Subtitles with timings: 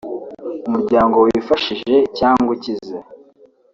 [0.67, 2.97] umuryango wifashije cyangwa ukize